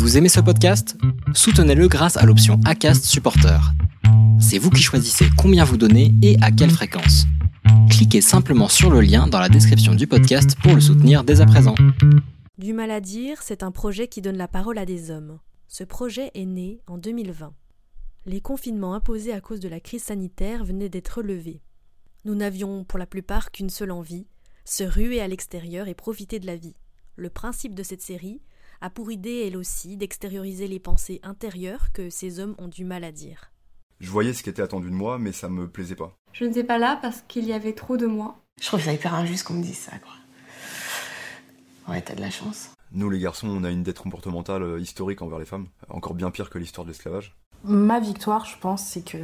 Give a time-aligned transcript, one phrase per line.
[0.00, 0.96] Vous aimez ce podcast?
[1.34, 3.60] Soutenez-le grâce à l'option ACAST Supporter.
[4.40, 7.26] C'est vous qui choisissez combien vous donnez et à quelle fréquence.
[7.90, 11.46] Cliquez simplement sur le lien dans la description du podcast pour le soutenir dès à
[11.46, 11.74] présent.
[12.56, 15.38] Du mal à dire, c'est un projet qui donne la parole à des hommes.
[15.68, 17.52] Ce projet est né en 2020.
[18.24, 21.60] Les confinements imposés à cause de la crise sanitaire venaient d'être levés.
[22.24, 24.26] Nous n'avions pour la plupart qu'une seule envie,
[24.64, 26.74] se ruer à l'extérieur et profiter de la vie.
[27.16, 28.40] Le principe de cette série
[28.80, 33.04] a pour idée, elle aussi, d'extérioriser les pensées intérieures que ces hommes ont du mal
[33.04, 33.50] à dire.
[34.00, 36.16] Je voyais ce qui était attendu de moi, mais ça me plaisait pas.
[36.32, 38.40] Je n'étais pas là parce qu'il y avait trop de moi.
[38.60, 40.12] Je trouve ça hyper injuste qu'on me dise ça, quoi.
[41.92, 42.70] Ouais, t'as de la chance.
[42.92, 46.30] Nous, les garçons, on a une dette comportementale euh, historique envers les femmes, encore bien
[46.30, 47.36] pire que l'histoire de l'esclavage.
[47.64, 49.18] Ma victoire, je pense, c'est que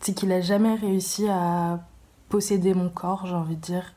[0.00, 1.80] c'est qu'il a jamais réussi à
[2.28, 3.94] posséder mon corps, j'ai envie de dire.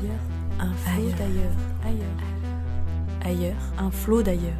[0.00, 0.20] Ailleurs.
[0.58, 1.52] Un flot d'ailleurs.
[1.84, 2.06] Ailleurs.
[3.22, 3.62] Ailleurs.
[3.76, 4.54] Un flot d'ailleurs.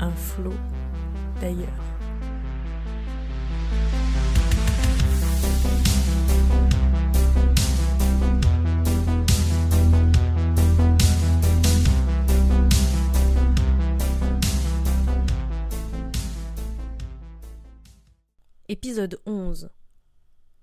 [0.00, 0.54] Un flot
[1.38, 1.68] d'ailleurs.
[18.68, 19.68] Épisode 11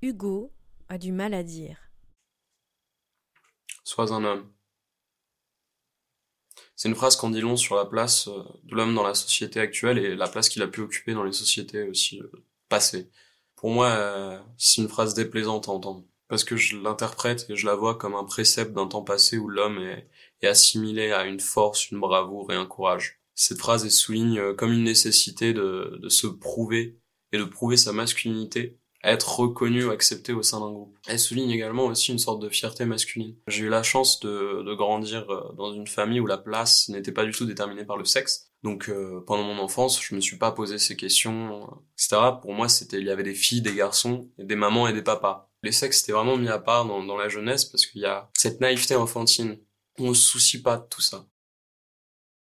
[0.02, 0.52] Hugo
[0.89, 1.91] a du mal à dire.
[3.83, 4.51] Sois un homme.
[6.75, 9.59] C'est une phrase qu'on dit long sur la place euh, de l'homme dans la société
[9.59, 12.31] actuelle et la place qu'il a pu occuper dans les sociétés aussi euh,
[12.69, 13.11] passées.
[13.55, 17.67] Pour moi, euh, c'est une phrase déplaisante à entendre parce que je l'interprète et je
[17.67, 20.09] la vois comme un précepte d'un temps passé où l'homme est,
[20.41, 23.21] est assimilé à une force, une bravoure et un courage.
[23.35, 26.99] Cette phrase elle souligne comme une nécessité de se prouver
[27.31, 30.98] et de prouver sa masculinité, être reconnu ou accepté au sein d'un groupe.
[31.08, 33.36] Elle souligne également aussi une sorte de fierté masculine.
[33.48, 37.11] J'ai eu la chance de, de grandir euh, dans une famille où la place n'était
[37.11, 38.52] pas du tout déterminée par le sexe.
[38.64, 42.21] Donc euh, pendant mon enfance, je me suis pas posé ces questions, euh, etc.
[42.42, 45.49] Pour moi, c'était il y avait des filles, des garçons, des mamans et des papas.
[45.64, 48.30] Les sexes étaient vraiment mis à part dans, dans la jeunesse parce qu'il y a
[48.37, 49.58] cette naïveté enfantine.
[49.97, 51.26] On se soucie pas de tout ça.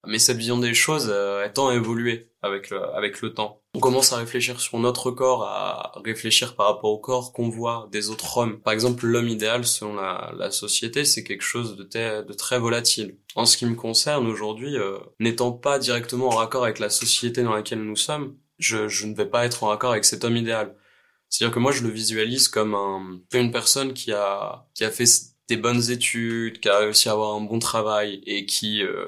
[0.07, 3.61] Mais cette vision des choses euh, tend à évoluer avec le, avec le temps.
[3.75, 7.89] On commence à réfléchir sur notre corps, à réfléchir par rapport au corps qu'on voit
[7.93, 8.61] des autres hommes.
[8.61, 11.85] Par exemple, l'homme idéal selon la, la société, c'est quelque chose de,
[12.23, 13.19] de très volatile.
[13.37, 17.43] En ce qui me concerne aujourd'hui, euh, n'étant pas directement en raccord avec la société
[17.43, 20.37] dans laquelle nous sommes, je, je ne vais pas être en raccord avec cet homme
[20.37, 20.75] idéal.
[21.29, 25.05] C'est-à-dire que moi, je le visualise comme un, une personne qui a, qui a fait
[25.49, 29.07] des bonnes études, qui a réussi à avoir un bon travail et qui, euh,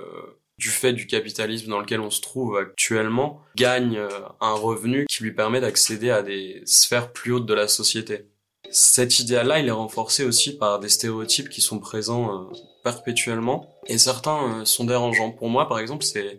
[0.58, 4.08] du fait du capitalisme dans lequel on se trouve actuellement, gagne euh,
[4.40, 8.26] un revenu qui lui permet d'accéder à des sphères plus hautes de la société.
[8.70, 12.52] Cet idéal-là, il est renforcé aussi par des stéréotypes qui sont présents euh,
[12.84, 15.30] perpétuellement, et certains euh, sont dérangeants.
[15.30, 16.38] Pour moi, par exemple, c'est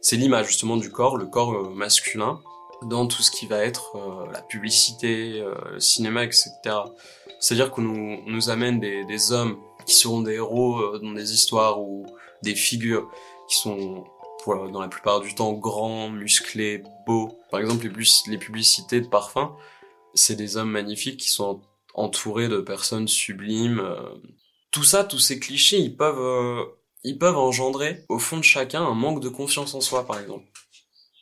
[0.00, 2.40] c'est l'image justement du corps, le corps masculin,
[2.86, 3.96] dans tout ce qui va être
[4.32, 6.50] la publicité, le cinéma, etc.
[7.38, 11.80] C'est-à-dire qu'on nous, nous amène des, des hommes qui seront des héros dans des histoires
[11.80, 12.04] ou
[12.42, 13.08] des figures
[13.52, 14.04] qui sont
[14.46, 17.38] dans la plupart du temps grands, musclés, beaux.
[17.50, 19.52] Par exemple, les, publici- les publicités de parfums,
[20.14, 21.60] c'est des hommes magnifiques qui sont
[21.94, 23.80] entourés de personnes sublimes.
[23.80, 24.14] euh.
[24.72, 26.64] Tout ça, tous ces clichés, ils peuvent, euh,
[27.04, 30.46] ils peuvent engendrer au fond de chacun un manque de confiance en soi, par exemple.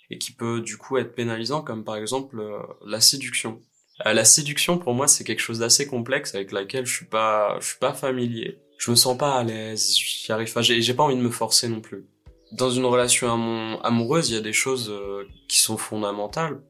[0.09, 3.61] Et qui peut du coup être pénalisant, comme par exemple euh, la séduction.
[4.05, 7.67] La séduction, pour moi, c'est quelque chose d'assez complexe avec laquelle je suis pas, je
[7.67, 8.59] suis pas familier.
[8.79, 11.69] Je me sens pas à l'aise, j'y arrive pas, j'ai pas envie de me forcer
[11.69, 12.07] non plus.
[12.53, 16.61] Dans une relation amoureuse, il y a des choses euh, qui sont fondamentales,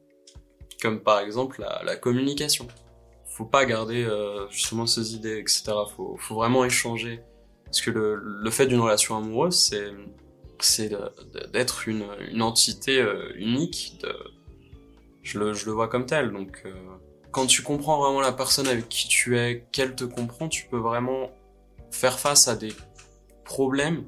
[0.83, 2.69] comme par exemple la, la communication.
[3.25, 5.73] Faut pas garder euh, justement ces idées, etc.
[5.97, 7.23] Faut, faut vraiment échanger.
[7.65, 9.73] Parce que le, fait d'une relation amoureuse,
[10.59, 10.91] c'est
[11.53, 12.05] d'être une,
[12.43, 13.97] entité euh, unique.
[15.23, 16.33] Je, le, vois comme tel.
[16.33, 16.65] Donc,
[17.31, 20.79] quand tu comprends vraiment la personne avec qui tu es, qu'elle te comprend, tu peux
[20.79, 21.31] vraiment
[21.93, 22.73] faire face à des
[23.45, 24.05] problèmes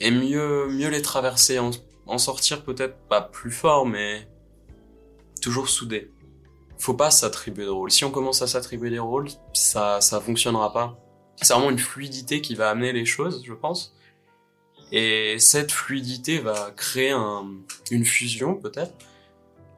[0.00, 1.70] et mieux, mieux les traverser, en,
[2.06, 4.28] en sortir peut-être pas plus fort, mais
[5.40, 6.10] toujours soudé.
[6.78, 7.90] Faut pas s'attribuer de rôle.
[7.90, 10.98] Si on commence à s'attribuer des rôles, ça, ça fonctionnera pas.
[11.40, 13.94] C'est vraiment une fluidité qui va amener les choses, je pense.
[14.92, 17.50] Et cette fluidité va créer un,
[17.90, 18.94] une fusion, peut-être,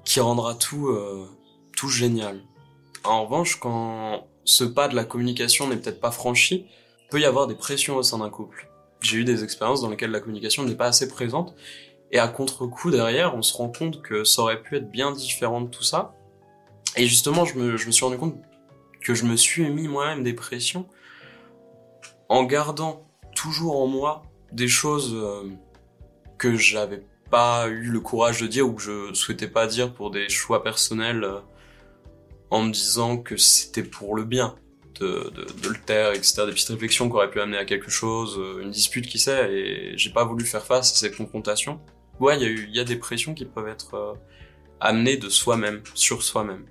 [0.04, 1.28] qui rendra tout, euh,
[1.76, 2.42] tout génial.
[3.04, 6.66] En revanche, quand ce pas de la communication n'est peut-être pas franchi,
[7.10, 8.68] peut y avoir des pressions au sein d'un couple.
[9.00, 11.54] J'ai eu des expériences dans lesquelles la communication n'est pas assez présente.
[12.10, 15.60] Et à contre-coup, derrière, on se rend compte que ça aurait pu être bien différent
[15.60, 16.14] de tout ça.
[16.96, 18.36] Et justement, je me, suis rendu compte
[19.00, 20.86] que je me suis mis moi-même des pressions
[22.28, 24.22] en gardant toujours en moi
[24.52, 25.50] des choses euh,
[26.38, 30.10] que j'avais pas eu le courage de dire ou que je souhaitais pas dire pour
[30.10, 31.40] des choix personnels euh,
[32.50, 34.56] en me disant que c'était pour le bien
[35.00, 36.42] de, de, de, le taire, etc.
[36.46, 39.52] Des petites réflexions qui auraient pu amener à quelque chose, euh, une dispute, qui sait,
[39.52, 41.80] et j'ai pas voulu faire face à cette confrontation.
[42.20, 44.14] Ouais, il y a eu, y a des pressions qui peuvent être euh,
[44.80, 46.64] amenées de soi-même, sur soi-même.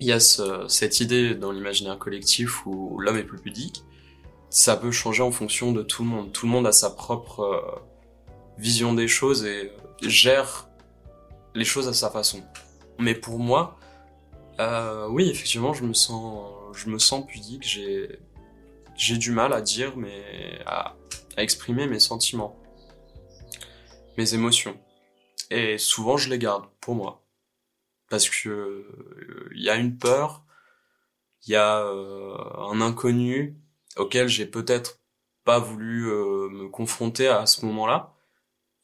[0.00, 3.84] Il y a ce, cette idée dans l'imaginaire collectif où l'homme est plus pudique.
[4.50, 6.32] Ça peut changer en fonction de tout le monde.
[6.32, 7.60] Tout le monde a sa propre euh,
[8.58, 9.72] vision des choses et
[10.02, 10.68] gère
[11.54, 12.42] les choses à sa façon.
[12.98, 13.78] Mais pour moi,
[14.60, 17.62] euh, oui, effectivement, je me sens, je me sens pudique.
[17.62, 18.18] J'ai,
[18.96, 20.96] j'ai du mal à dire, mais à,
[21.36, 22.60] à, exprimer mes sentiments,
[24.16, 24.78] mes émotions.
[25.50, 27.24] Et souvent, je les garde pour moi,
[28.08, 28.86] parce que
[29.52, 30.44] il euh, y a une peur,
[31.46, 32.36] il y a euh,
[32.70, 33.56] un inconnu
[33.96, 35.00] auquel j'ai peut-être
[35.44, 38.14] pas voulu euh, me confronter à ce moment-là,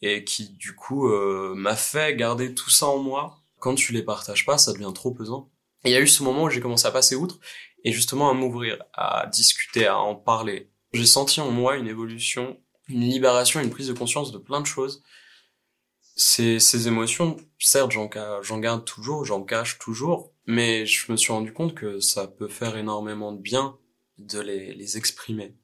[0.03, 3.39] et qui du coup euh, m'a fait garder tout ça en moi.
[3.59, 5.51] Quand tu les partages pas, ça devient trop pesant.
[5.85, 7.39] Il y a eu ce moment où j'ai commencé à passer outre
[7.85, 10.71] et justement à m'ouvrir, à discuter, à en parler.
[10.93, 14.67] J'ai senti en moi une évolution, une libération, une prise de conscience de plein de
[14.67, 15.03] choses.
[16.17, 21.75] Ces, émotions, certes, j'en garde toujours, j'en cache toujours, mais je me suis rendu compte
[21.75, 23.79] que ça peut faire énormément de bien
[24.19, 25.57] de les, les exprimer.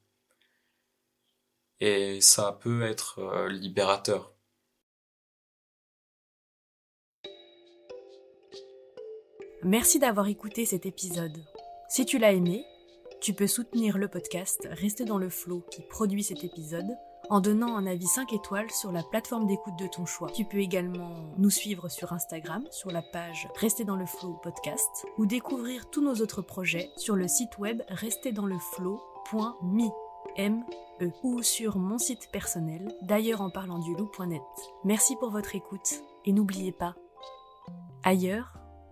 [1.81, 4.36] Et ça peut être euh, libérateur.
[9.67, 11.45] Merci d'avoir écouté cet épisode.
[11.89, 12.65] Si tu l'as aimé,
[13.21, 16.97] tu peux soutenir le podcast Rester dans le flow qui produit cet épisode
[17.31, 20.31] en donnant un avis 5 étoiles sur la plateforme d'écoute de ton choix.
[20.31, 25.05] Tu peux également nous suivre sur Instagram sur la page Rester dans le flow podcast
[25.19, 29.89] ou découvrir tous nos autres projets sur le site web resterdansleflow.me
[30.37, 34.43] M-E, ou sur mon site personnel d'ailleurs en parlant du loup.net.
[34.85, 36.95] Merci pour votre écoute et n'oubliez pas,
[38.05, 38.53] ailleurs,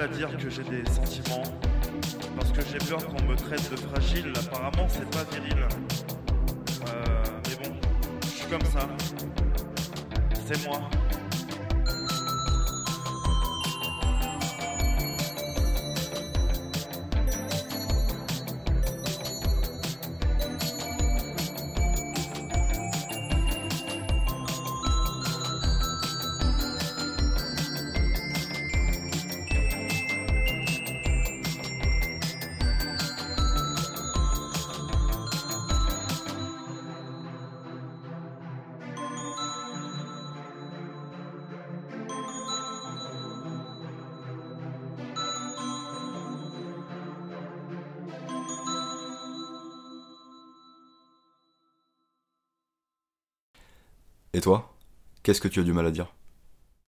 [0.00, 1.42] à dire que j'ai des sentiments.
[2.36, 4.32] Parce que j'ai peur qu'on me traite de fragile.
[4.34, 5.66] Apparemment, c'est pas viril.
[6.88, 7.76] Euh, mais bon,
[8.22, 8.88] je suis comme ça.
[10.46, 10.80] C'est moi.
[54.32, 54.76] Et toi
[55.22, 56.14] Qu'est-ce que tu as du mal à dire?